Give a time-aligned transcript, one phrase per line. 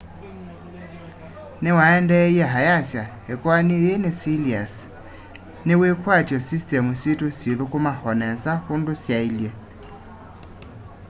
[1.61, 3.03] niwaendeeie ayasya
[3.33, 4.83] ikoani yii ni siliasi
[5.65, 9.49] ni wikwatyo systemu situ syithukuma o nesa undu syaile